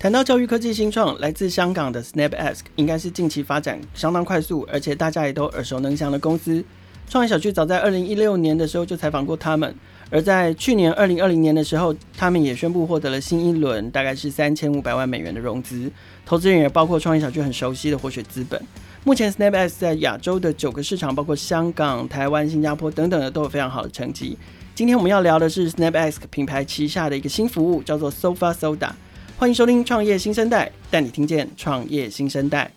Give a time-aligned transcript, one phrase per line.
[0.00, 6.64] 谈到教育科技新创，来自香港的 SnapAsk 应该是近期发展相当快速，而且大家也都耳熟能详的公司。
[7.08, 9.74] 创业小聚早在二零一六年的时候就采访过他们，
[10.08, 15.90] 而在去年二零二零年的时候，他们也宣布获得了新一轮大概是三千五百万美元的融资，
[16.24, 18.62] 投资人也包括创业小聚很熟悉的活水资本。
[19.02, 24.38] 目前 SnapAsk 在亚洲的九个市场，包括香港、台湾、新加坡等等的都有非常好的成绩。
[24.76, 28.90] 今天我们要聊的是 SnapAsk 品牌旗下的一个新服务，叫做 Sofa Soda。
[29.38, 32.68] 欢迎收听创业新生代，带你听见创业新生代。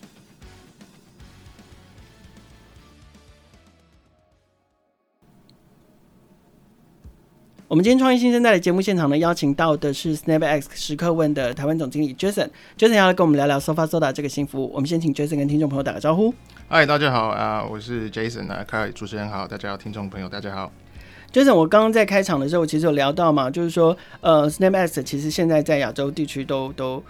[7.66, 12.48] 我们今天创业新生代的节目现场呢，邀请到的是 SnapAsk 时刻问的台湾总经理 Jason。
[12.78, 14.70] Jason 要来跟我们聊聊 Sofa Soda 这个新服务。
[14.72, 16.32] 我们先请 Jason 跟听众朋友打个招呼。
[16.68, 20.70] 嗨，大家好啊，我是 Jason 啊，各位主持人好，大家好，听众朋友大家好。
[21.32, 27.02] 就是我刚刚在开场的时候，我其实有聊到嘛，就是说，呃，SnapX 其实现在在亚洲地区都都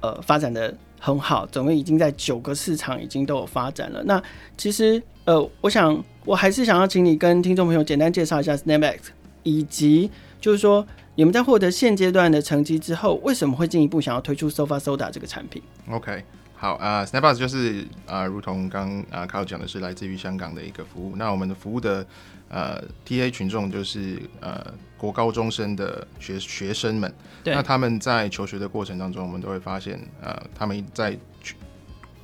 [0.00, 4.02] 呃发展的很好，总共已经在九个市场已经都有发展了。
[4.04, 4.22] 那
[4.58, 8.98] 其实呃，我想我还是想要请你跟听众朋友简单介绍一下 SnapX，
[9.44, 16.22] 以及就是说你们在获得现阶段的成绩之后，为什么会进一步想要推出 Sofa Soda 这个产品？OK，
[16.54, 22.06] 好啊，SnapX 就是啊如同刚啊 Carl 讲的是来自于香港的一个服务，那我们的服务的。
[22.50, 31.16] 呃，TA 群众就是呃国高中生的学学生们，对，那他们在求学的过程当中，我们都会发现，呃，他们在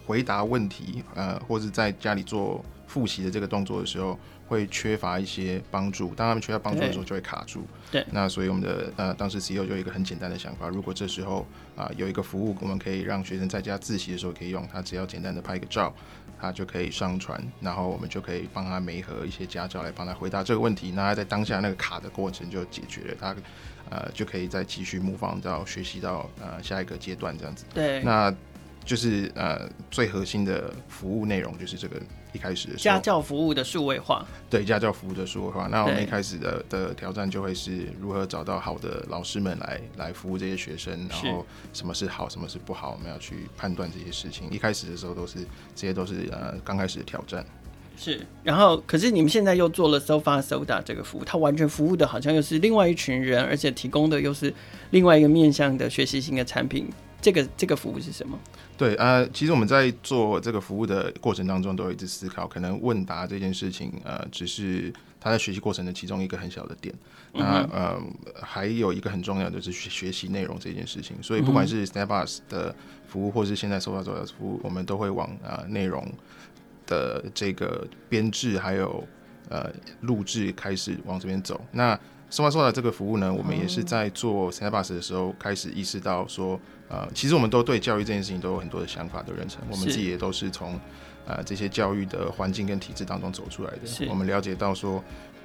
[0.04, 4.18] 回答问题，呃，或者在家里做复习的这个动作的时候，
[4.48, 6.08] 会缺乏一些帮助。
[6.14, 7.64] 当他们缺乏帮助的时候，就会卡住。
[7.90, 11.46] 对，那所以我们的呃当时 CEO 就有一个很简单的想法，如果这时候
[11.76, 15.94] 啊、呃、有一个服务，我们可以让学生在家自习的时候可以用，他只要简单的拍个照。
[16.40, 20.92] 他就可以上传，然后我们就可以帮他媒合一些家教来帮他回答这个问题。
[20.94, 23.36] 那他在当下那个卡的过程就解决了，他
[23.90, 27.64] 呃就可以再继续 move on 到学习到呃下一个阶段这样子。
[27.74, 28.34] 对，那。
[28.86, 32.00] 就是呃，最核心的服务内容就是这个
[32.32, 34.24] 一开始的家教服务的数位化。
[34.48, 35.66] 对，家教服务的数位化。
[35.66, 44.48] 那我们一开始的的挑战就会是如何找到好的老师们来来服务这些学生，然后什么是好，什么是不好，我们要去判断这些事情。
[44.50, 45.40] 一开始的时候都是
[45.74, 47.44] 这些都是呃刚开始的挑战。
[47.98, 54.54] 是，然后可是你们现在又做了 Sofa Soda 这个服务，它完全服务的好像又是另外一群人，而且提供的又是
[54.90, 56.88] 另外一个面向的学习型的产品。
[57.20, 58.38] 这个这个服务是什么？
[58.76, 66.94] 对呃，其实我们在做这个服务的过程当中，都有一直思考，可能问答这件事情，呃，只是他在学习过程的其中一个很小的点。
[67.32, 68.02] 嗯、那呃，
[68.42, 71.16] 还有一个很重要的就是学习内容这件事情。
[71.22, 72.74] 所以不管是 SnapAsk 的
[73.08, 76.06] 服务，或是现在 Sofa Soda 的服务，我们都会往呃内容
[76.86, 79.02] 的这个编制还有
[79.48, 79.72] 呃
[80.02, 81.60] 录制开始往这边走。
[81.72, 81.98] 那
[82.30, 86.60] Sofa Soda 这个服务呢，我们也是在做 SnapAsk 的时候开始意识到说。
[86.88, 90.78] 呃，其实我们都对教育这件事情都有很多的想法的人成，我们自己也都是从
[91.26, 94.06] 呃这些教育的环境跟体制当中走出来的。
[94.08, 95.02] 我们了解到说，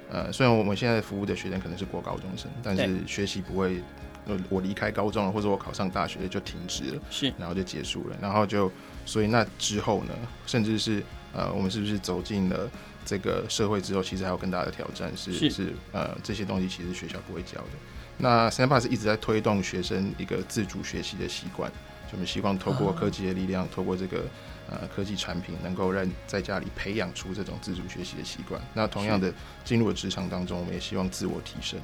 [0.08, 3.82] 呃，虽然我们现在服务的学生可能是国高中生，但是学习不会，
[4.48, 8.70] 我离开高中了，或者我考上大学就停止了，是，然后就结束了，然后就
[9.04, 10.14] 所以那之后呢，
[10.46, 12.70] 甚至是呃，我们是不是走进了
[13.04, 17.68] 这个社会之后，其实还有更大的挑战是是，是呃这些东西其实学校不会教的。
[18.18, 21.70] 那 SnapAsk 一直在推动学生一个自主学习的习惯，
[22.06, 24.24] 就我们希望透过科技的力量，透过这个
[24.70, 28.60] 呃科技产品，能够让在家里培养出这种自主学习的习惯。
[28.74, 29.32] 那同样的，
[29.64, 31.80] 进入了职场当中，我们也希望自我提升。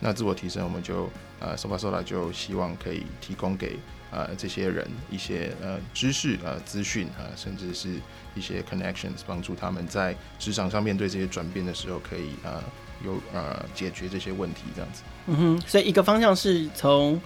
[0.00, 3.78] 那自我提升，我们就呃 Sofa s o l a 就希望可以提供给
[4.10, 7.90] 呃这些人一些呃知识呃资讯啊，甚至是
[8.34, 12.62] 一些 connections，帮助他们在职场上面对这些转变的时候，可以呃
[13.04, 15.02] 有呃解决这些问题，这样子。
[15.26, 17.20] 嗯哼，所以一个方向是从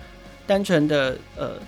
[0.47, 1.59] 单纯的呃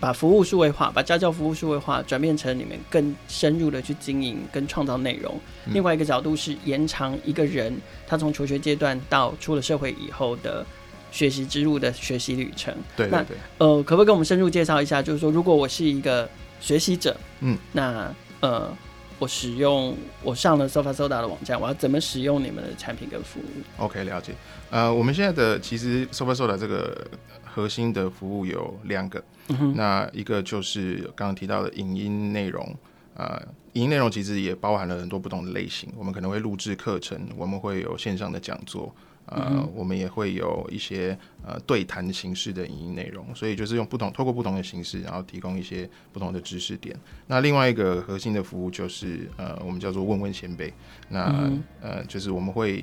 [0.00, 5.38] 把服务数位化，把家教服务数位化，转变成你们更深入的去经营跟创造内容。
[5.66, 5.74] 嗯。
[5.74, 7.76] 另外一个角度是延长一个人
[8.06, 10.64] 他从求学阶段到出了社会以后的
[11.10, 12.74] 学习之路的学习旅程。
[12.96, 13.36] 对对对。
[13.58, 15.02] 那呃，可不可以跟我们深入介绍一下？
[15.02, 16.28] 就是说，如果我是一个
[16.60, 18.76] 学习者，嗯，那呃。
[19.20, 24.32] 我使用我上了 Sofa Soda 的网站，我要怎么使用你们的产品跟服务？OK，了解。
[24.70, 27.04] 呃，我们现在的其实 Sofa Soda 这个
[27.52, 32.74] 核心的服务有两个，嗯，那一个就是刚刚提到的影音内容，
[33.14, 33.40] 呃，
[33.72, 38.94] 影音内容其实也包含了很多不同的类型，我们可能会录制课程，我们会有线上的讲座。
[39.30, 41.14] 呃、嗯，我们也会有一些
[41.46, 46.96] 呃对谈形式的影音内容，所以就是用不同透过不同的形式，然后提供一些不同的知识点。
[47.26, 50.72] 那另外一个核心的服务就是呃，我们叫做问问前辈。
[51.10, 52.82] 那、嗯、呃，就是我们会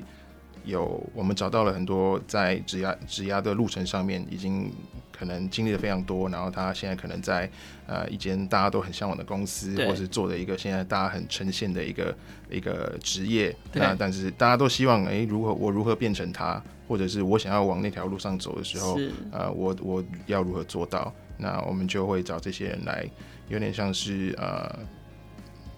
[0.64, 4.72] 有我们找到了很多在职涯职涯的路程上面已经
[5.12, 7.50] 可能经历了非常多，然后他现在可能在
[7.86, 12.16] 呃一间大家都很向往的公司，或是做的一个现在大家很呈现的一个
[12.50, 13.54] 一个职业。
[13.72, 18.98] 那但是大家都希望，哎、欸，如何我如何变成他，或者是我想要往那条路上走的时候，
[19.30, 21.12] 呃，我我要如何做到？
[21.38, 23.08] 那我们就会找这些人来，
[23.48, 24.78] 有点像是呃。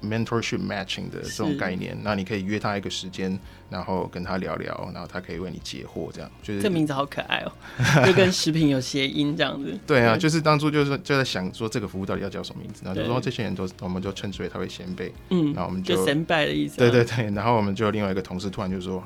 [0.03, 7.53] Mentorship matching 的这种概念，那你可以约他一个时间，然后跟他聊聊，然后他可以为你解惑，这样就是这名字好可爱哦，
[8.06, 9.79] 就跟食品有谐音这样子。
[9.87, 16.77] 对啊，就是当初就是就在想说这个服务到底要叫什么名字，然后就说这些人都我们就称之为他为先辈，嗯，然后我们就先辈的意思。
[16.79, 19.03] 对对对，然后我们就另外一个同事突然就说。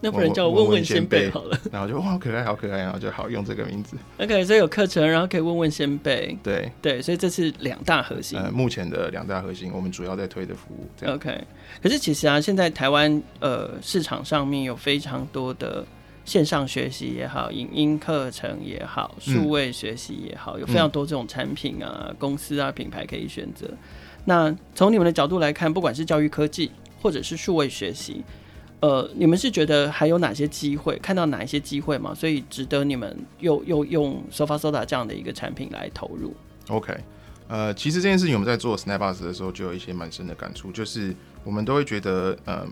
[0.00, 3.96] 那不然叫我问问先辈好了，然后就哇，好可爱，好可爱，然后就好用这个名字。
[4.18, 6.38] OK，所以有课程，然后可以问问先辈。
[6.40, 8.38] 对对，所以这是两大核心。
[8.38, 10.86] 呃，目前的两大核心，我们主要在推的服务。
[11.04, 11.42] OK，
[11.82, 15.84] 可是其实啊，现在台湾呃市场上面有非常多的
[16.24, 23.68] 线上学习也好，影音课程也好，数位学习也好，嗯，有非常多这种产品啊，嗯，公司啊，品牌可以选择。
[24.24, 26.70] 那从你们的角度来看，不管是教育科技
[27.02, 28.22] 或者是数位学习。
[28.80, 30.96] 呃，你们是觉得还有哪些机会？
[30.98, 32.14] 看到哪一些机会吗？
[32.14, 36.32] 所以值得你们又又用 Sofasoda 这样的一个产品来投入
[36.68, 36.96] ？OK，
[37.48, 42.70] 呃，其实这件事情我们在做 SnapUs 的时候就有一些蛮深的感触，就是我们都会觉得，嗯，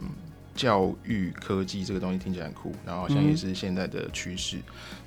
[0.55, 4.59] 教育科技这个东西听起来很酷，然后好像也是现在的趋势，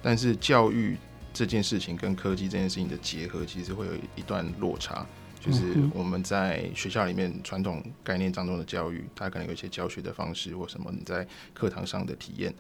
[0.01, 0.98] 但是教育
[1.34, 5.06] 这件事情跟科技这件事情的结合，其实会有一段落差。
[5.39, 5.63] 就是
[5.94, 12.53] 我们在学校里面传统概念当中的教育，它可能有一些教学的方式或什么，你在课堂上的体验，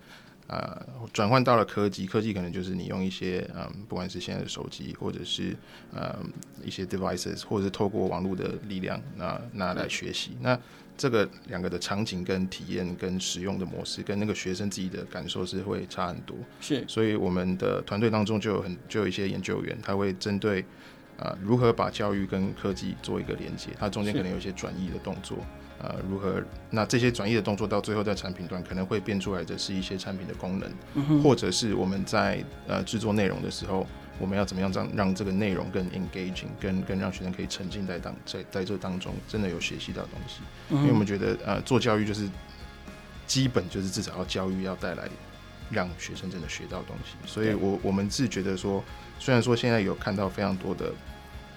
[0.47, 5.53] 啊、呃，转换到了科技，科技可能就是你用一些嗯，不管是现在的手机，或者是
[5.93, 6.31] 嗯
[6.63, 10.37] 一些 devices，或者是透过网络的力量，那那来学习。
[10.39, 10.57] 那
[10.97, 16.37] 这个两个的场景跟体验跟使用的模式，跟那个学生自己的感受是会差很多。
[16.61, 20.63] 是，所以我们的团队当中就有很就有一些研究员，他会针对。
[21.19, 23.69] 啊、呃，如何把教育跟科技做一个连接？
[23.77, 25.37] 它中间可能有一些转移的动作。
[25.81, 26.43] 呃，如何？
[26.69, 33.87] 那这些转移的动作到最后在产品端可能会变出来的是一些产品的功能，嗯、或者是我们在呃制作内容的时候，
[34.19, 40.41] 我们要怎么样让让这个内容更 engaging，跟跟让学生可以沉浸在当在在这当中真的有学习到东西。
[40.69, 42.27] 嗯、因为我们觉得呃做教育就是
[43.25, 45.07] 基本就是至少要教育要带来
[45.69, 47.15] 让学生真的学到东西。
[47.25, 48.83] 所以我我们是觉得说，
[49.19, 50.93] 虽然说现在有看到非常多的。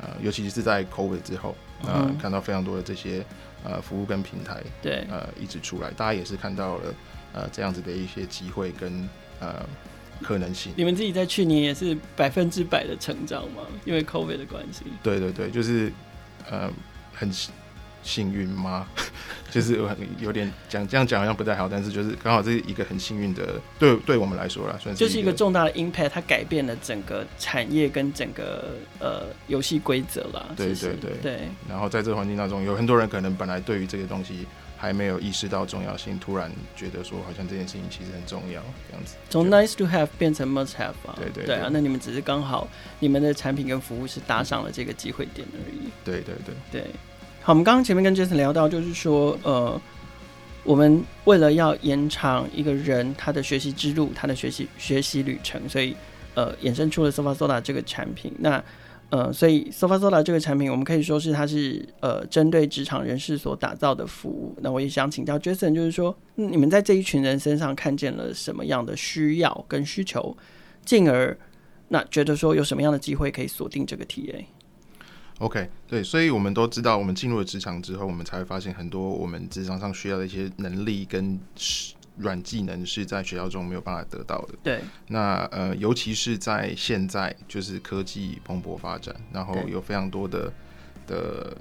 [0.00, 1.54] 呃，尤其是在 COVID 之后，
[1.84, 3.24] 呃，嗯、看到非常多的这些
[3.62, 6.94] 呃服务跟平台，对，呃，一直出来，大家也是看到了
[7.32, 9.64] 呃这样子的一些机会跟呃
[10.20, 10.72] 可能性。
[10.76, 13.62] 你们自己在去年也是百分之百的成长吗？
[13.84, 14.86] 因为 COVID 的关系？
[15.04, 15.92] 对对对，就是
[16.50, 16.68] 呃
[17.14, 17.30] 很。
[18.02, 18.86] 幸运吗？
[19.50, 19.88] 就是有
[20.18, 30.46] 有点讲这样讲好像不太好，但是就是刚好这是一个很幸运的，对对我们来说啦，算是就是一个重大的 impact，它改变了整个产业跟整个呃游戏规则啦。
[30.56, 31.40] 对对对对。
[31.68, 34.46] 然后在这个环境当中，有很多人可能本来对于这个东西
[34.78, 39.16] 还没有意识到重要性，突然觉得说好像这件事情其实很重要，这样子。
[39.28, 41.14] 从 nice to have 变成 must have 啊。
[41.16, 42.66] 对对对，对啊，那你们只是刚好
[43.00, 45.90] 你们的产品跟服务是搭上了这个机会点而已。
[46.02, 46.90] 对对对对。
[47.44, 49.80] 好，我们刚刚前面跟 Jason 聊到，就是说，呃，
[50.62, 55.96] 我们为了要延长一个人他的学习之路，他的学习学习旅程，所以
[56.34, 58.32] 呃，衍生出了 Sofasoda 这个产品。
[58.38, 58.62] 那
[59.10, 64.56] 呃，所以 Sofasoda 这个产品，我们可以说是它是呃，针对职场人士所打造的服务。
[64.62, 70.36] 那我也想请教 Jason，就是说，你们在这一群人身上看见了什么样的需要跟需求，
[70.84, 71.36] 进而
[71.88, 74.44] 那觉得说有什么样的机会可以锁定这个 TA
[75.42, 81.38] TA？OK，对，所以我们都知道，我们进入了职场之后，我们才会发现很多我们职场上需要的一些能力跟
[82.18, 84.54] 软技能是在学校中没有办法得到的。
[84.62, 90.52] 对，那呃，尤其是在现在，就是科技蓬勃发展，然后有非常多的
[91.06, 91.56] 的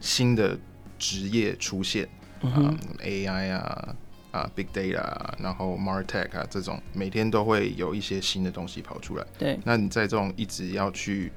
[0.00, 0.58] 新的
[0.98, 2.08] 职业出现，
[2.40, 3.94] 嗯，AI 啊
[4.32, 9.24] 啊，Big Data 啊，然后 MarTech 啊，这种每天都会有一些新的东西跑出来。
[9.38, 11.30] 对，那你在这种一直要去。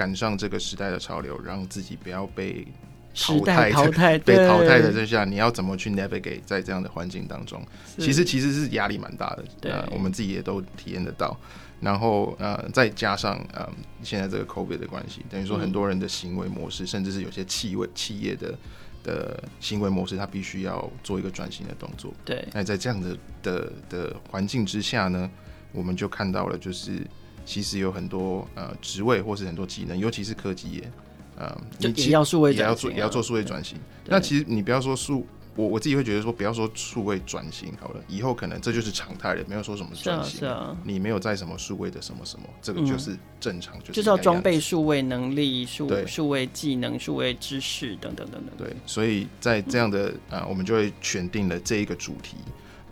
[0.00, 2.66] 赶上这个时代的潮流，让自己不要被
[3.14, 7.62] 淘汰， 淘汰被淘汰的这下，你要怎么去 navigate 在这样的环境当中？
[7.98, 11.38] 其实其实是压力蛮大的，对、呃，我们自己也都体验得到。
[11.82, 13.68] 然后呃，再加上呃，
[14.02, 18.58] 现在这个 COVID 的关系，等于说很多人的行为模式，嗯、甚至是有些企业企业的
[19.02, 22.14] 的行为模式，它必须要做一个转型的动作。
[22.24, 25.30] 对，那在这样的的的环境之下呢，
[25.72, 27.06] 我们就看到了就是。
[27.50, 30.92] 其实有很多呃职位或是很多技能，尤其是科技业，
[31.36, 33.76] 呃，也要数位转型，也要做也要做数位转型。
[34.06, 35.26] 那其实你不要说数
[35.56, 40.48] 我我自己会觉得说，不要说数位转型好了，以后可能这就是常态了，没有说什么转型。
[40.84, 48.56] 你没有在什么数位的什么什么，这个就是正常，嗯、就是就是要装备数位能力、数数位技能、数位知识等等等等。
[48.56, 52.36] 对，所以在这样的啊、呃，我们就会选定了这一个主题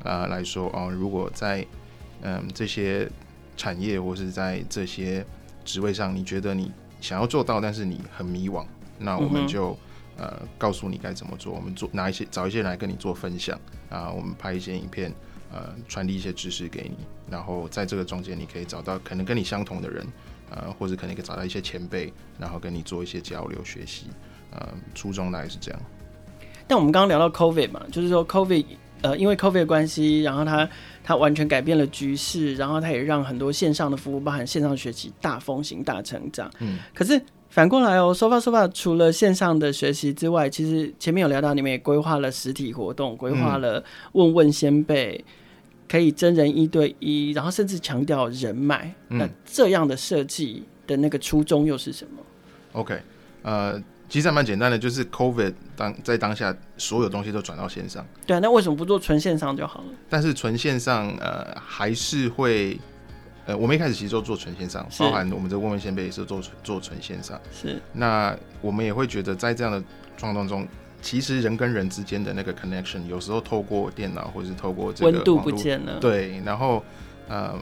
[0.03, 1.65] 啊、呃、来说哦、呃，如果在
[2.23, 3.09] 嗯、呃、这些
[3.59, 5.23] 产业或是在这些
[5.67, 6.73] 职位上，你觉得你
[7.03, 8.65] 想要做到，但是你很迷惘，
[8.99, 9.73] 那我们就。
[9.73, 9.77] 嗯
[10.19, 13.57] 呃，告诉你该怎么做，我们做拿一些找一些人来跟你做分享
[13.89, 15.15] 啊，我们拍一些影片，
[15.53, 20.05] 呃，传递一些知识给你，然后在这个中间你可以找到可能跟你相同的人，
[20.51, 24.07] 呃，或者可能可以找到一些前辈，然后跟你做一些交流学习，
[24.51, 25.81] 呃，初衷大概是这样。
[26.67, 28.67] 但我们刚刚聊到 COVID 嘛，就是说 COVID，
[29.03, 30.69] 呃，因为 COVID 的关系，然后它
[31.03, 36.51] 它完全改变了局势，然后它也让很多线上的服务，包含线上学习大风行大成长。
[36.61, 37.21] 嗯，可是。
[37.51, 45.25] 反过来哦，Sofa Sofa 除了线上的学习之外，其实前面有聊到，你们也规划了实体活动，规划了问问先辈，
[45.89, 48.95] 可以真人一对一，然后甚至强调人脉。
[49.09, 52.23] 嗯、那这样的设计的那个初衷又是什么
[52.73, 53.01] ？OK，
[53.41, 58.07] 呃，其实还蛮简单的，就是 COVID 当在当下所有东西都转到线上。
[58.27, 59.87] 对啊，那为什么不做纯线上就好了？
[60.09, 62.79] 但是纯线上呃还是会。
[63.47, 67.41] 呃，我们一开始其实都做纯线上，包含我们这问问先辈也是做做纯线上。
[67.51, 67.81] 是。
[67.95, 69.83] 那我们也会觉得，在这样的
[70.19, 70.69] 状况中，
[71.01, 75.99] 其实人跟人之间的那个 connection，有时候透过电脑或者是透过这个温度不见了。
[75.99, 76.43] 对。
[76.45, 76.85] 然后，
[77.31, 77.59] 嗯，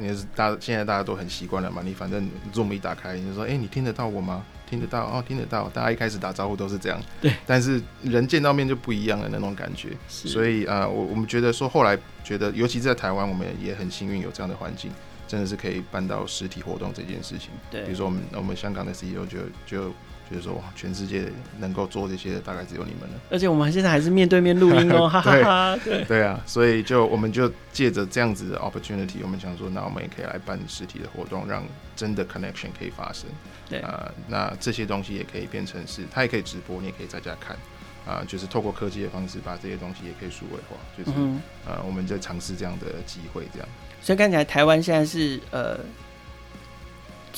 [0.00, 4.44] 也是大家现在大家都很习惯了嘛，你反正 Zoom 一打开，你就说，哎、欸，你听得到我吗？
[4.68, 5.68] 听得到哦，听得到。
[5.70, 7.00] 大家一开始打招呼都是这样。
[7.20, 7.32] 对。
[7.44, 9.88] 但是人见到面就不一样的那种感觉。
[10.08, 10.28] 是。
[10.28, 14.90] 所以啊，我、呃、我们觉得说，后来觉得，尤其是在台湾，我们也很幸运有这样的环境。
[15.26, 17.50] 真的是可以办到实体活动这件事情。
[17.70, 19.92] 对，比如说我们我们香港的 CEO 就就
[20.30, 21.24] 觉得说，哇，全世界
[21.58, 23.20] 能够做这些的大概只有你们了。
[23.30, 25.76] 而且我们现在还是面对面录音哦， 哈哈哈。
[25.84, 31.64] 对对啊，所以就我们就借着这样子的 opportunity，我们想说，那我们也可以来办实体的活动，让
[31.96, 33.28] 真的 connection 可以发生。
[33.68, 37.56] 对啊、呃，那这些东西也可以变成是，它也可以直播，你也可以在家看。
[38.06, 40.76] 啊、呃，就是透过科技的方式，把这些东西也可以数位化。
[40.96, 43.68] 就是、嗯、呃，我们在尝试这样的机会，这样。
[44.00, 45.78] 所以看起来台湾现在是呃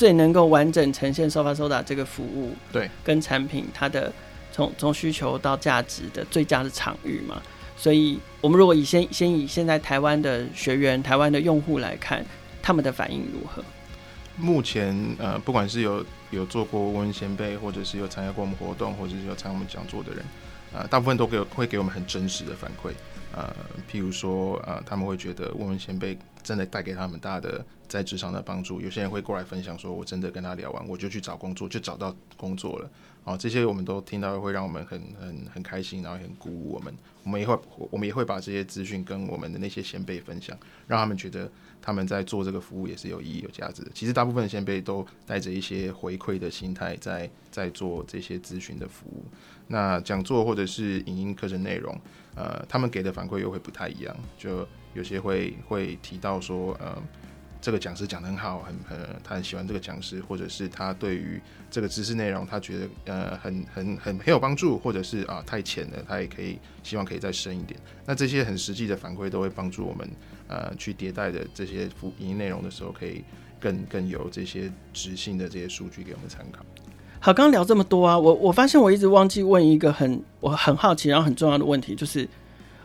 [0.02, 4.12] 最能够完整呈现 Sofa Soda 这个服务对跟产品它的
[4.50, 7.40] 从从需求到价值的最佳的场域嘛。
[7.76, 12.26] 所以我们如果以先先以现在台湾的学员、台湾的用户来看，
[12.60, 13.62] 他们的反应如何？
[14.36, 20.18] 目前呃，不管是有有做过问问先辈，或者是有参加过我们活动，或者是有参加我们讲座的人，
[20.72, 22.90] 啊、呃，大部分都给会给我们很真实的反馈。
[23.32, 23.54] 呃，
[23.88, 28.80] 譬如说，呃，他们会觉得问问先辈真的带给他们大的在职场的帮助。
[28.80, 32.90] 有些人会过来分享说，我真的跟他聊完，我就去找工作，就找到工作了。
[33.24, 36.92] 哦，这些我们都听到，会让我们很很很开心，然后很鼓舞我们。
[37.22, 37.56] 我们也会，
[37.88, 40.58] 我们也会把这些资讯跟我们的那些先辈分享，
[40.88, 41.48] 让他们觉得
[41.80, 43.92] 他们在做这个服务也是有意义、有价值的。
[43.94, 49.24] 其实大部分的先辈都带着一些回馈的心态，在在做这些咨询的服务。
[49.72, 51.98] 那讲座或者是影音课程内容。
[52.34, 56.96] 呃，他们给的反馈又会不太一样，就有些会会提到说，呃，
[57.60, 61.38] 这个讲师讲得很好，很很他很喜欢这个讲师，或者是他对于
[61.70, 67.78] 这个知识内容他觉得呃很很很很有帮助，或者是啊太浅了，他也可以希望可以再深一点。
[68.06, 70.10] 那这些很实际的反馈都会帮助我们
[70.48, 73.22] 呃去迭代的这些服影音内容的时候，可以
[73.60, 76.64] 更更有这些质性的这些数据给我们参考。
[77.24, 82.28] 好，刚聊这么多啊，我我发现我一直忘记问一个很我很好奇然后很重要的问题，就是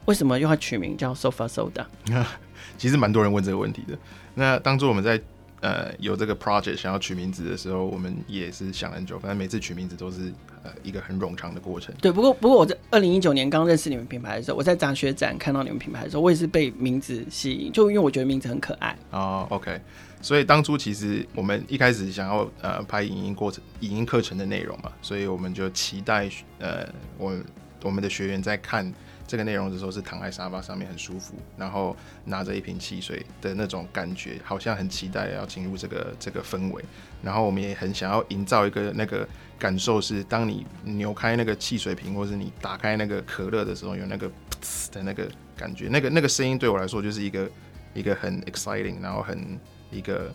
[0.06, 1.84] 为什么又要取名叫 Sofa Soda？
[2.77, 3.98] 其实蛮多人问这个问题的。
[4.36, 5.20] 那当初我们在
[5.61, 10.31] 呃有这个 project 想要取名字的时候，我们也是想很久，反正每次取名字都是
[10.63, 11.93] 呃一个很冗长的过程。
[12.01, 18.97] 对，不过不过我在二零一九年刚认识你们品牌的时候，我在杂学展看到你们品牌的时候，我也是被名字吸引，就因为我觉得名字很可爱。
[19.11, 19.79] 哦，OK。
[20.19, 26.87] 所以当初其实我们一开始想要呃拍影音过程、影音课程的内容嘛，所以我们就期待呃
[27.19, 27.37] 我
[27.83, 28.91] 我们的学员在看
[29.27, 36.84] 这个内容的时候是躺在沙发上面很舒服，然后拿着一瓶汽水的那种感觉，好像很期待要进入这个这个氛围。
[37.22, 39.27] 然后我们也很想要营造一个那个
[39.60, 47.50] 感受，是当你扭开那个汽水瓶，或是你打开那个可乐的时候，有那个噗的那个感觉，那个那个声音对我来说就是一个
[47.93, 49.60] 一个很 exciting，然后很。
[49.89, 50.29] 一个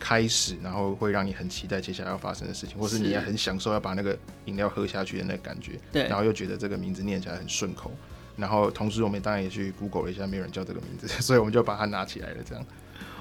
[0.00, 5.78] 开始，然后会让你很期待接下来要发生的事情，或是你也很享受要把那个饮料喝下去的那个感觉。
[5.92, 7.92] 对，然后又觉得这个名字念起来很顺口，
[8.36, 12.36] 然后同时我们当然也去 Google 一下，没有人叫这个名字， 所以我们就把它拿起来了。
[12.44, 12.64] 这样，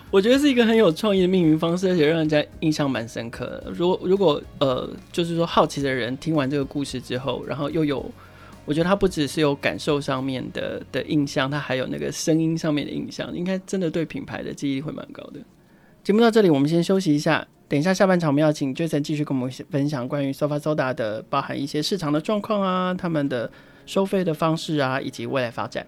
[0.09, 3.71] 我觉得是一个很有创意的命名方式，而且让人家印象蛮深刻的。
[3.71, 8.09] 如果如果呃，就是说好奇的人听完这个故事之后，然后又有
[8.65, 15.39] 我觉得它不只是有感受上面的的印象，它还有那个声音上面的印象，应该真的对品牌的记忆力会蛮高的。
[16.03, 23.51] 节目到这里，我们先休息一下，等一下下半场我们要请 Jason 继续跟我们分享关于 Sofa Soda 的，包含一些市场的状况啊，他们的
[23.85, 25.85] 收费的方式啊，以及未来发展。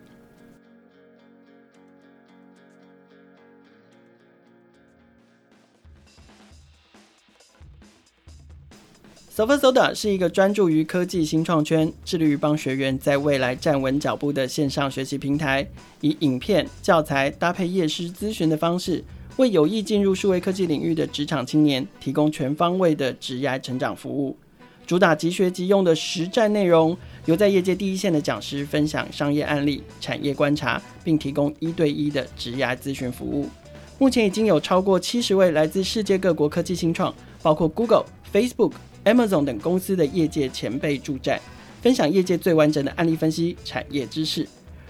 [9.36, 15.68] Sofa Soda 是一个专注于科技新创圈，致力于帮学员在未来站稳脚步的线上学习平台，
[16.00, 19.04] 以影片、教材搭配业师咨询的方式，
[19.36, 24.38] 为有意进入数位科技领域的职场青年提供全方位的职业成长服务。
[24.86, 33.50] 主打即学即用的实战内容，由在业界第一线的讲师分享商业案例、产业观察，并提供一对一的职业咨询服务。
[33.98, 38.74] 目前已经有超过七十位来自世界各国科技新创，包括 Google、Facebook。
[39.06, 41.40] Amazon 等公司的业界前辈助战，
[41.80, 44.48] 分享业界最完整的案例分析、产业知识。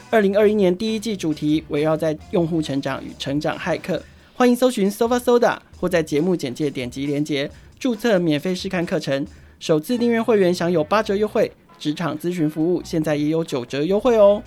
[0.09, 4.01] 二零二一年第一季主题围绕在用户成长与成长骇客，
[4.33, 9.27] 欢迎搜寻 Sofa Soda 或在节目简介点击连结注册免费试看课程，
[9.65, 14.39] 首次订阅会员享有八折优惠，职场咨询服务现在也有九折优惠哦。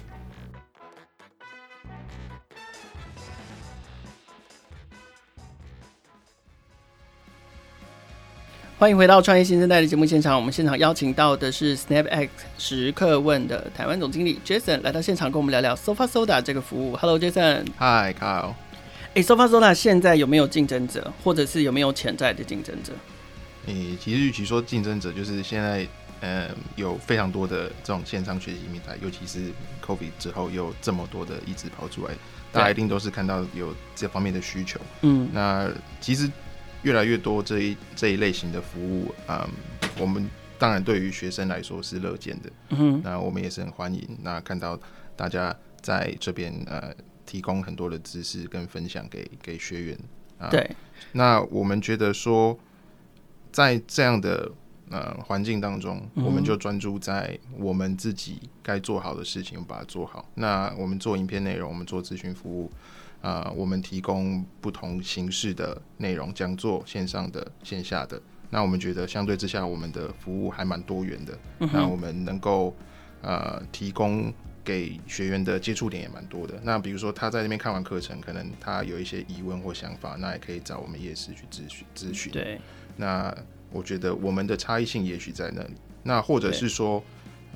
[8.78, 10.36] 欢迎回到创业新生代的节目现场。
[10.36, 16.94] 我们现场邀请到的是 SnapX 时刻问的台湾总经理 Jason 来到现场，跟我们聊聊 Sofa Soda 这个服务。
[16.94, 17.64] Hello，Jason。
[17.76, 18.52] Hi，Kyle。
[19.14, 22.92] 哎，Sofa Soda 现在有没有竞争者，或者是有没有潜在的竞争者？
[23.68, 25.86] 诶，其实与其说竞争者，就是现在，
[26.20, 29.52] 嗯，有非常多的这种线上学习平台，尤其是
[29.86, 32.14] COVID 之后，有这么多的一直跑出来，
[32.50, 34.80] 大家一定都是看到有这方面的需求。
[35.02, 35.70] 嗯，那
[36.00, 36.30] 其实。
[36.84, 39.44] 越来越多这一这一类型的服务，嗯，
[39.98, 44.08] 我们当然对于学生来说是乐见的，嗯，那我们也是很欢迎。
[44.22, 44.78] 那看到
[45.16, 46.94] 大家在这边呃
[47.26, 49.98] 提供很多的知识跟分享给给学员，
[50.38, 50.70] 啊，对，
[51.10, 52.56] 那我们觉得说，
[53.58, 54.48] 在这样的
[54.88, 60.24] 呃环境当中，我们就专注在我们自己该做好的事情，把它做好。
[60.36, 62.70] 那我们做影片内容，我们做咨询服务。
[63.20, 68.22] 啊、呃，我们提供不同形式的内容，讲座、线上的、线下的。
[68.48, 71.36] 那我们觉得相对之下，我们的服务还蛮多元的。
[71.58, 72.72] 嗯、那我们能够
[73.22, 74.32] 呃提供
[74.64, 76.60] 给学员的接触点也蛮多的。
[76.62, 82.32] 那比如说他在那边看完课程，可能他有一些疑问或想法，那也可以找我们夜市去咨询咨询。
[82.32, 82.60] 对。
[82.96, 83.36] 那
[83.70, 85.74] 我觉得我们的差异性也许在那里。
[86.02, 87.02] 那或者是说，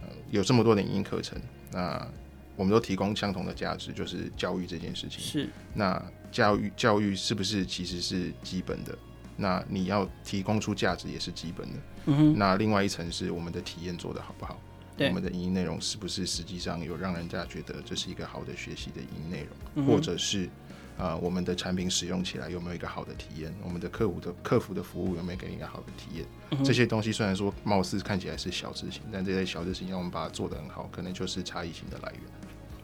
[0.01, 2.07] 呃、有这么多的影音课程，那。
[2.55, 5.21] 我们都提供相同的价值，就是教育这件事情。
[5.21, 8.97] 是，那教育教育是不是其实是基本的？
[9.39, 11.79] 那你要提供出价值也是基本的。
[12.05, 12.39] 嗯哼。
[12.39, 14.61] 那另外一层是我们的体验做得好不好？
[14.99, 15.09] 对。
[15.09, 19.49] 我们的影音内容是不是实际上有让人家觉得这是一个好的学习的影音内容？
[19.77, 20.51] 嗯、或者是啊、
[20.99, 23.53] 呃，我们的产品使用起来有没有一个好的体验？
[23.65, 26.27] 我们的客户的客服的服务有没有给你一个好的体验？
[26.51, 32.21] 嗯、这些东西虽然说貌似看起来是小事情，但这些小事情要我们把它做得很好，可能就是差异性的来源。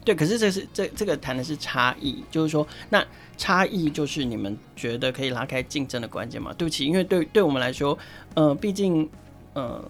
[0.05, 3.05] 对，可是这是这这个谈的是差异，就是说，那
[3.37, 6.53] 差异就是你们觉得可以拉开竞争的关键吗？
[6.57, 7.99] 对不起，因为对对我们来说，
[8.35, 9.07] 呃，毕竟
[9.53, 9.85] 呃，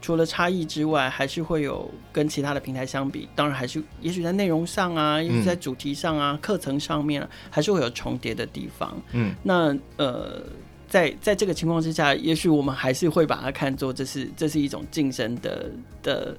[0.00, 8.96] 除了差异之外，还是会有跟其他的平台相比，当然还是也许在内容上啊，也许在主题上啊，课程上面啊，还是会有重叠的地方。
[9.12, 10.42] 嗯，那呃，
[10.88, 15.70] 在在这个情况之下，也许我们还是会把它看作这是这是一种竞争的
[16.02, 16.36] 的。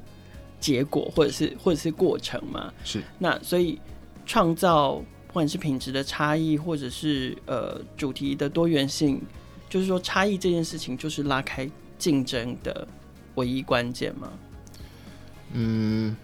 [0.62, 3.80] 结果或者是或者是过程嘛，是那所以
[4.26, 4.96] 创造
[5.26, 9.22] 不管是品质的差异，或者是呃主题的多元性，
[9.70, 11.66] 就是说差异这件事情，就是拉开
[11.98, 12.86] 竞争的
[13.40, 14.32] 唯一关键吗？
[15.54, 16.16] 嗯，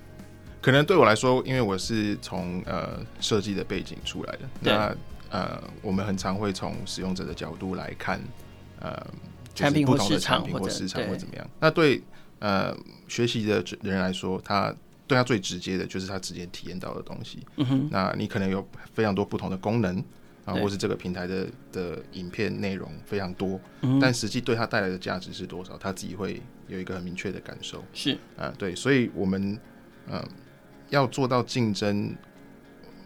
[0.61, 4.95] 可能对我来说，因为我是从呃设计的背景出来的，那
[5.29, 8.19] 呃我们很常会从使用者的角度来看，
[8.79, 9.07] 呃，
[9.53, 12.03] 就是、不同的产品或市场或怎么样，那对。
[12.39, 12.75] 呃，
[13.07, 14.71] 学习的人来说，他
[15.07, 17.39] 对他最直接的就是他直接体验到的东西。
[17.55, 20.03] 嗯哼，那你可能有非常多不同的功能
[20.45, 27.83] 啊，或是这个平台的的影片内容非常多，嗯，但实际对他带来的价值是多少，他自己会有一个很明确的感受。
[27.93, 29.59] 是啊，呃，对，所以我们
[30.07, 30.27] 嗯，呃，
[30.89, 32.15] 要做到竞争，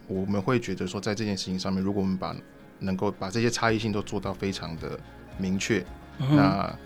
[0.06, 2.36] 我们会觉得说，在这件事情上面，如果我们把
[2.78, 4.98] 能够把这些差异性都做到非常的
[5.38, 5.84] 明确，
[6.18, 6.78] 嗯，那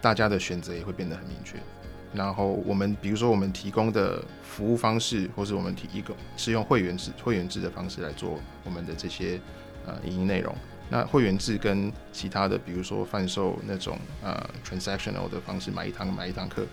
[0.00, 1.56] 大家的选择也会变得很明确。
[2.12, 9.40] 然后我们比如说我们提供的服务方式，或是我们提一个是用会员制会员制的方式来做我们的这些
[9.90, 10.54] 呃影音内容。
[10.88, 16.64] 那会员制跟其他的比如说贩售那种呃 transactional 的方式，买一堂买一堂课，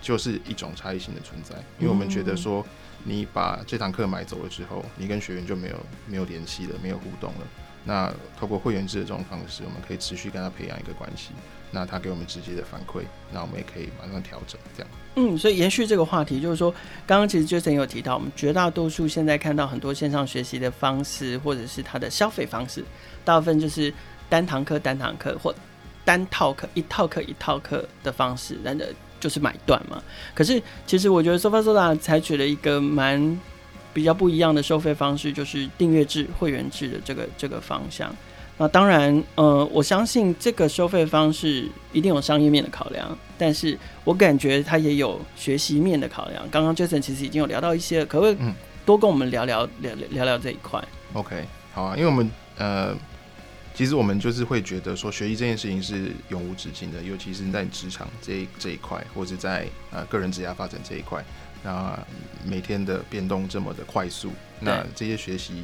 [0.00, 2.64] 就是一种差异性的存在，因为我们觉得说，
[3.02, 7.46] 你把这堂课买走了之后，你跟学员就没有没有联系了，没有互动了。
[7.84, 11.30] 那透过会员制的这种方式，我们可以持续跟他培养一个关系。
[11.72, 14.92] 那他给我们直接的反馈，那我们也可以马上调整，这样。
[15.16, 16.70] 嗯，所以延续这个话题，就是说，
[17.06, 22.84] 刚刚其实 Jason 有提到，我们绝大多数现在看到很多线上学习的方式，或者是它的消费方式，
[23.24, 23.92] 大部分就是
[24.28, 25.54] 单堂课单堂课或
[26.04, 28.84] 单套课一套课一套课的方式，然后
[29.18, 30.02] 就是买断嘛。
[30.34, 33.40] 可是其实我觉得 Sofa Soda 采取了一个蛮。
[33.94, 38.10] 比较不一样的收费方式就是订阅制、会员制的这个这个方向。
[38.58, 46.48] 那当然，呃，我相信这个收费方式一定有商业面的考量，但是我感觉它也有学习面的考量。
[46.50, 48.36] 刚刚 Jason 其实已经有聊到一些，可不可以
[48.84, 50.78] 多跟我们聊聊聊聊聊这一块？
[51.14, 52.94] 嗯，OK，好啊，因为我们呃，
[53.74, 61.24] 其实我们就是会觉得说，学习这件事情是永无止境的，尤其是在职场这一这一块，或者在呃个人职业发展这一块。
[61.64, 61.98] 那
[62.44, 65.62] 每天的变动这么的快速，那这些学习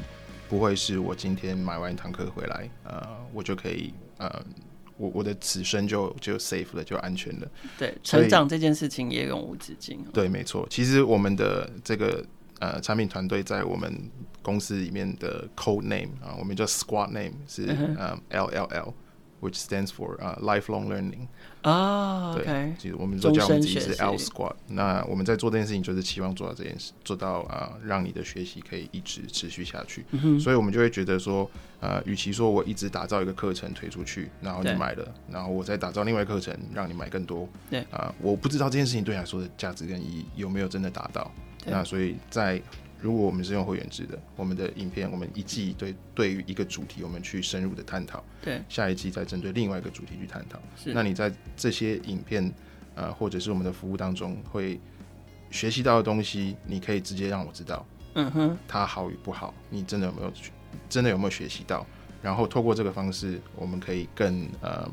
[0.49, 4.45] 不会是我今天买完一堂课回来，呃，我就可以，呃，
[4.97, 7.49] 我我的此生就就 safe 了，就安全了。
[7.79, 10.05] 对，成长这件事情也永无止境。
[10.13, 10.67] 对，没错。
[10.71, 12.25] 其实我们的这个
[12.61, 13.93] 呃产品团队在我们
[14.43, 17.67] 公司里面的 code name 啊，我们叫 squad name 是
[17.99, 18.93] 呃 LLL。
[19.41, 21.29] Which stands for 啊、uh, lifelong learning
[21.63, 24.55] 啊、oh, okay.，对，其实我们都叫我们自己是 L Squad。
[24.67, 30.05] 那我们在做这件事情，就是期望做到这件事，做到啊、呃，让你的学习可以一直持续下去。
[30.11, 31.49] 嗯、所以，我们就会觉得说，
[31.79, 41.31] 呃，与其说我一直打造一个课程推出去，然后你买了，然后我再打造另外一个课程让你买更多，对啊、呃，我不知道这件事情对你来说的价值跟意义有没有真的达到。
[41.65, 42.61] 那所以在
[43.01, 48.23] 如果我们是用会员制的，我们的影片，我们一季对对于一个主题，我们去深入的探讨。
[48.43, 50.59] 对，下一季再针对另外一个主题去探讨。
[50.77, 52.53] 是，那你在这些影片，
[52.95, 54.81] 呃，或者是我们的服务当中，会
[55.51, 57.87] 学习到的东西，你可以直接让我知道。
[58.15, 60.33] 嗯哼，它好与不好，你真的有没有
[60.89, 61.87] 真的有没有学习到？
[62.21, 64.91] 然后透过这个方式，我们可以更呃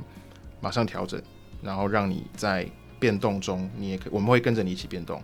[0.62, 1.20] 马上调整，
[1.64, 5.20] 然后让你在变动中，你也可以，我们会跟着你一起变动。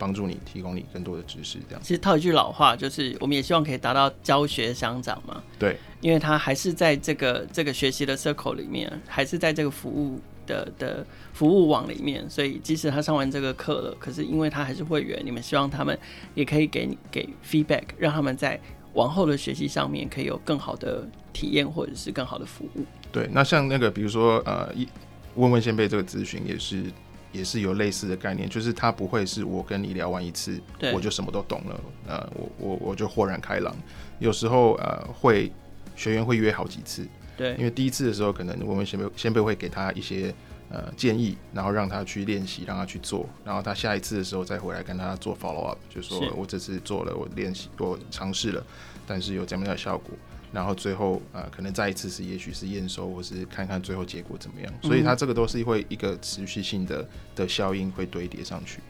[0.00, 1.82] 帮助你提供你更多的知识，这样。
[1.82, 5.42] 其实套一句老话，就是我们也希望可以达到教学相长嘛。
[5.58, 15.98] 对，因为他还是在这个这个学习的 circle 里面，还是在这个服务的的服务网里面，所以即使他上完这个课了，可是因为他还是会员，你们希望他们
[16.34, 18.58] 也可以给你给 feedback，让他们在
[18.94, 22.84] 往后的学习上面可以有更好的体验，或者是更好的服务。
[23.12, 24.88] 对，那像那个比如说呃，一
[25.34, 26.84] 问问先辈这个咨询也是。
[27.32, 30.60] 也是有类似的概念，就是他不会是我跟你聊完一次，
[30.94, 33.74] 我就什么都懂了，呃，我我我就豁然开朗。
[34.18, 35.50] 有时候呃，会
[35.96, 40.34] 学员会约好几次，对，因为第一次的时候可能我们先辈先辈会给他一些
[40.70, 48.64] 呃建议，然后让他去练习，让他去做，然后他下一次的时候再回来跟他做 follow up，就说我这次做了，我练习，我尝试了，
[49.06, 50.10] 但是有怎么样的效果？
[50.52, 54.72] 然后最后呃，可能再一次是，也许是验收，或是看看最后结果怎么样。
[54.82, 58.80] 所以它这个都是会一个持续性的的效应会堆叠上去。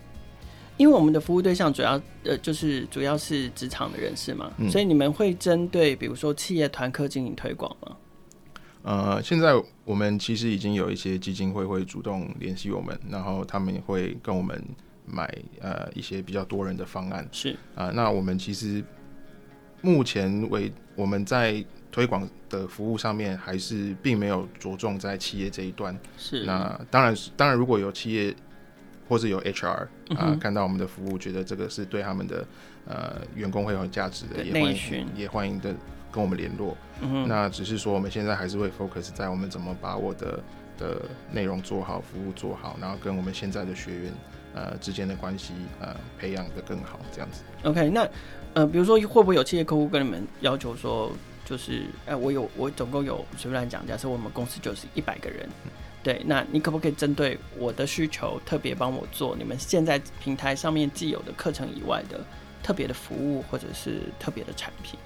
[0.79, 7.96] 因为我们的服务对象主要呃就是主要是职场的人士嘛，嗯、所以你们会针对比如说企业团课进行推广吗？
[8.83, 9.53] 呃，现在
[9.85, 14.64] 我们其实已经有一些基金会会主动联系我们，然后他们会跟我们
[15.05, 17.29] 买呃一些比较多人的方案。
[17.31, 18.83] 是啊、呃，那我们其实。
[19.81, 25.99] 目前为我们在推广的服务上面，还是并没有着重在企业这一端。
[26.16, 28.35] 是，那当然，当然如果有企业
[29.09, 32.47] 或者有 HR 啊、嗯呃，看到我们的服务，觉得这个是对他们的
[32.87, 35.75] 呃员工会有价值的，也欢迎也欢迎的
[36.12, 36.77] 跟我们联络。
[37.01, 37.27] 嗯。
[37.27, 40.40] 那只是说我们现在还是会 focus 在我们怎么把我的
[40.79, 44.12] 的内容做好，服务做好，然后跟我们现在的学员
[44.55, 47.43] 呃之间的关系呃培养的更好，这样子。
[47.64, 48.07] OK，那。
[48.53, 51.13] 呃，比如说会不会有企业客户跟你们要求说，
[51.45, 55.49] 就是，哎、呃，我有我总共有随便来讲，假设我们公司就是一百个人，
[56.03, 62.21] 对，那你可不可以针对我的需求，特别帮我做你们现在平台上面既有的课程以外的
[62.61, 64.99] 特别的服务或者是特别的产品？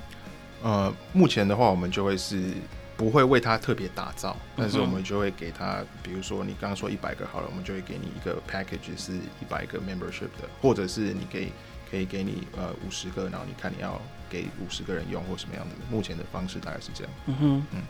[0.62, 2.50] 呃，目前的话，我们就会是
[2.96, 11.52] 不会为他特别打造，但是我们就会给他，比如说你刚刚说一百个好了，我们就会给你一个 package 是一百个 membership 的，或者是你可以。
[11.94, 15.76] 可以给你呃五十个，然后你看你要给五十个人用或什么样子。
[15.88, 17.12] 目前的方式大概是这样。
[17.26, 17.82] 嗯哼，嗯，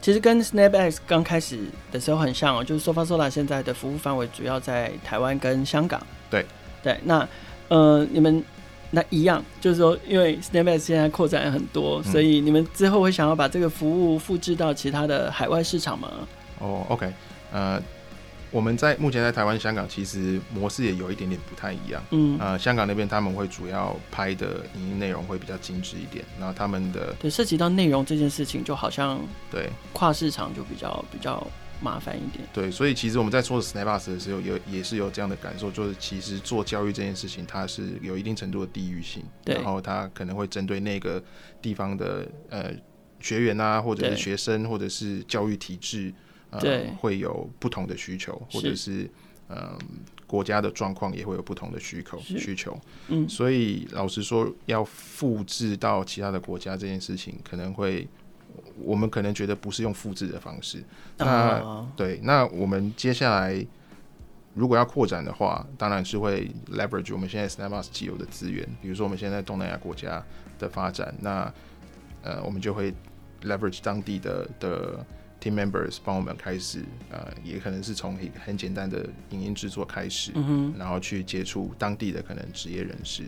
[0.00, 1.58] 其实跟 SnapX 刚开始
[1.90, 6.00] 的时候很像哦，就是 SofaSola 现在的服务范围主要在台湾跟香港。
[6.30, 6.46] 对
[6.82, 7.28] 对，那
[7.68, 8.42] 呃你们
[8.90, 16.10] 那一样，就是说因为 SnapX 现在扩展很多，嗯，所以你们之后会想要把这个服务复制到其他的海外市场吗？
[16.58, 17.12] 哦，oh，OK，
[17.52, 17.82] 呃。
[18.52, 22.04] 我们在目前在台湾、香港，其实模式也有一点点不太一样。
[22.10, 29.18] 嗯，呃，香港那边他们会主要拍的影音内容会比较精致一点，然后他们的对涉及到内容这件事情，就好像
[29.50, 31.44] 对跨市场就比较比较
[31.80, 32.46] 麻烦一点。
[32.52, 41.22] 对，所以其实我们在做 Snap Us 的时候，有也是有这样的感受，就是其实做教育这件事情，它是有一定程度的地域性，对，然后它可能会针对那个
[41.62, 42.70] 地方的呃
[43.18, 46.12] 学员啊，或者是学生，或者是教育体制。
[46.60, 49.08] 对、呃，会有不同的需求，或者是
[49.48, 49.78] 呃
[50.26, 52.78] 国家的状况也会有不同的需求需求。
[53.08, 58.06] 嗯，所以老实说，要复制到其他的国家这件事情，可能会
[58.78, 60.82] 我们可能觉得不是用复制的方式。
[61.16, 63.66] 那、哦、对，那我们接下来
[64.54, 70.22] 如果要扩展的话，当然是会 leverage 我们现在 Snap Us 既有的资源，比如说我们现在东南亚国家
[70.58, 71.52] 的发展，那
[72.22, 72.92] 呃我们就会
[73.42, 75.06] leverage 当地的的。
[75.42, 83.24] Team members 帮我们开始，呃，也可能是从一个很简单的影音制作开始，嗯，然后去接触当地的可能职业人士，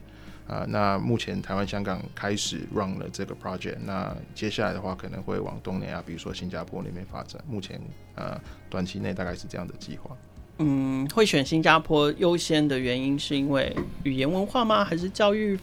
[0.47, 7.43] 啊、呃，那目前台湾、香港开始 run 了这个 project，那接下来的话可能会往东南亚，比如说新加坡那边发展。
[7.49, 7.81] 目前，
[8.15, 10.17] 呃，短期内大概是这样的计划。
[10.59, 14.85] 嗯，会选新加坡优先的原因是因为语言文化吗？
[14.85, 15.59] 还是教育？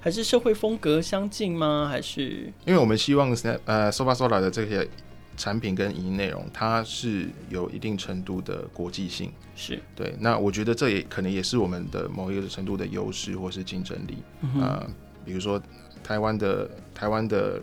[0.00, 1.86] 还是社会风格相近吗？
[1.90, 2.50] 还是？
[2.64, 3.28] 因为我们希望
[3.66, 4.88] 呃 SofaSola 的这些。
[5.36, 10.14] 产品跟影音内容，它是有一定程度的国际性，是对。
[10.20, 14.90] 那我觉得这也可能也是我们的某一个程度的优势或是竞争力啊、嗯呃。
[15.24, 15.60] 比如说
[16.04, 17.60] 台湾的台湾的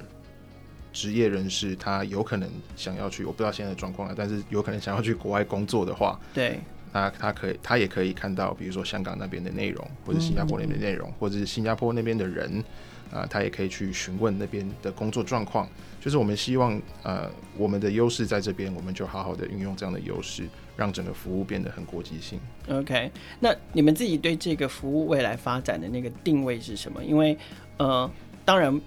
[0.92, 6.60] 职业人士，他有可能想要去，我不知道现在的状况了，但是有可能想要去国外工作的话，对，
[6.92, 12.64] 那他可以他也可以看到，比如说香港那边的内容，或者新加坡那边的内容，嗯、或者是新加坡那边的人。
[13.12, 15.68] 啊、他也可以去询问那边的工作状况。
[16.02, 22.40] 就是我们希望，呃，我们的优势在这边，我们就好好的运用这样的优势，让整个服务变得很国际性。
[22.70, 27.04] OK，那你们自己对这个服务未来发展的那个定位是什么？
[27.04, 27.38] 因为，
[27.78, 28.10] 呃，
[28.46, 28.80] 当然，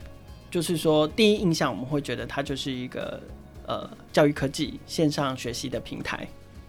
[0.51, 3.21] 就是说第一印象我们会觉得它就是一个
[3.67, 6.27] 呃教育科技线上学习的平台。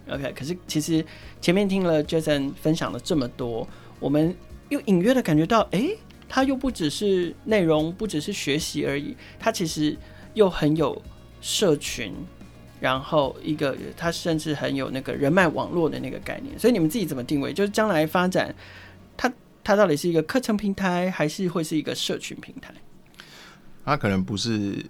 [0.10, 1.06] OK，可是其实
[1.40, 3.66] 前面听了 Jason 分享了这么多，
[4.02, 4.36] 我们
[4.68, 5.88] 又隐约的感觉到，哎、
[6.36, 9.96] 它又不只是内容，不只是学习而已，它其实
[10.34, 11.00] 又很有
[11.42, 12.12] 社群，
[12.80, 16.58] 然后一个它甚至很有那个人脉网络的那个概念。
[16.58, 17.54] 所以你们自己怎么定位？
[17.54, 18.52] 就是将来发展，
[19.16, 19.32] 它
[19.64, 22.74] 它到底是一个课程平台，还是会是一个社群平台？
[23.86, 24.84] 它可能不是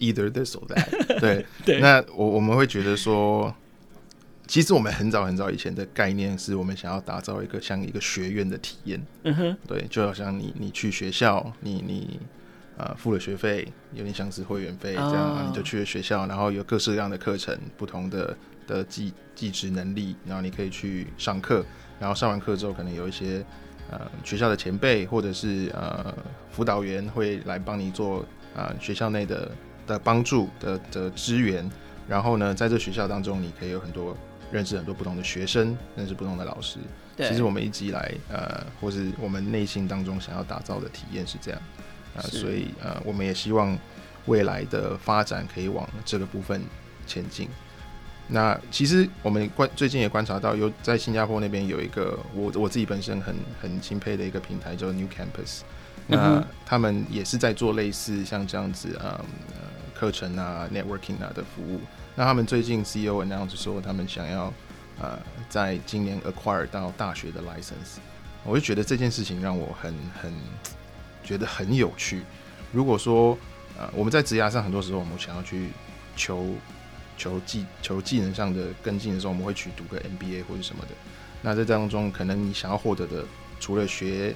[0.00, 0.88] either this or that。
[1.20, 3.54] 对对，那我我们会觉得说。
[4.50, 12.18] 其实我们很早很早以前的概念是我们想要打造一个像一个学院的体验，嗯哼，对，就好像你你去学校，你你
[12.76, 18.36] 呃付了学费，有点像是会员费这样，哦，你就去了学校，然后有各式各样的课程，不同的
[18.66, 21.64] 的技技职能力，然后你可以去上课，
[22.00, 23.44] 然后上完课之后，可能有一些
[23.88, 26.12] 呃学校的前辈或者是呃
[26.50, 28.18] 辅导员会来帮你做
[28.56, 29.52] 啊，呃，学校内的
[29.86, 31.70] 的帮助的的支援，
[32.08, 34.16] 然后呢，在这学校当中，你可以有很多。
[34.50, 36.78] 认识很多不同的学生，认识不同的老师。
[37.16, 41.60] 其实我们一直以来，呃，或是我们内心当中想要打造的体验是这样，
[42.14, 43.78] 啊、呃，所以呃，我们也希望
[44.26, 46.62] 未来的发展可以往这个部分
[47.06, 47.48] 前进。
[48.28, 55.60] 那其实我们观最近也观察到，有在新加坡那边有一个我我自己本身很很钦佩的一个平台，叫 New Campus。
[56.06, 61.80] 那他们也是在做类似像这样子啊，呃，课程啊，networking 啊的服务。
[62.20, 64.52] 那他们最近 CEO announce 说，他们想要
[65.00, 67.96] 呃，在今年 acquire 到大学的 license，
[68.44, 70.30] 我就觉得这件事情让我很很
[71.24, 72.20] 觉得很有趣。
[72.72, 73.38] 如果说
[73.78, 75.70] 呃，我们在职涯上很多时候我们想要去
[76.14, 76.48] 求
[77.16, 80.90] 求技求技能上的跟进的时候，我们会去读个 MBA 或者什么的。
[81.40, 83.24] 那在当中，可能你想要获得的，
[83.58, 84.34] 除了学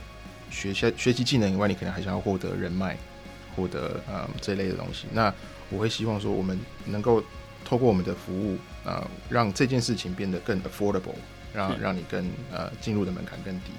[0.51, 2.97] 学学学习技能以外，你可能还想要获得人脉，
[3.55, 5.07] 获得呃这类的东西。
[5.13, 5.31] 那
[5.69, 7.23] 我会希望说，我们能够。
[7.65, 11.15] 透过我们的服务啊、呃，让这件事情变得更 affordable，
[11.53, 13.73] 让让你更呃进入的门槛更低，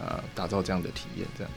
[0.00, 1.26] 呃，打造这样的体验。
[1.36, 1.52] 这样，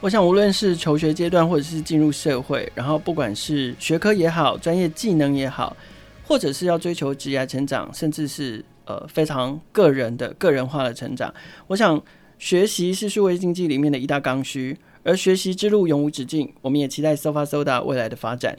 [0.00, 5.76] 我想无论是求学阶段，或者是进入社会，然后不管是学科也好，专业技能也好，
[6.24, 11.32] 或者是要追求职业成长，甚至是呃非常个人的个人化的成长，
[11.68, 12.02] 我想
[12.38, 16.52] 学习是数位经济里面的一大刚需，而学习之路永无止境。
[16.60, 18.58] 我们也期待 SofaSoda 未来的发展。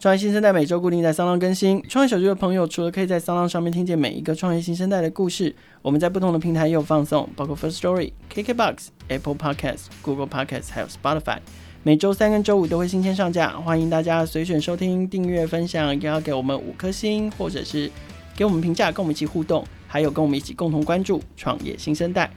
[0.00, 1.82] 创业新生代每周固定在 SoundOn 更新。
[1.88, 8.76] 创业小聚的朋友，除了可以在 SoundOn 上面听见每一个创业新生代的故事，我们在不同的平台也有放送，包括 First Story、KKBox、
[9.08, 11.38] Apple Podcasts、Google Podcasts，还有 Spotify。
[11.82, 17.90] 每周三跟周五都会新鲜上架，欢迎大家随选收听、订阅、分享，也要给我们五颗星，或者是
[18.36, 19.64] 给我们评价，跟我们一起互动。
[19.88, 22.30] 还有跟我们一起共同关注创业新生代。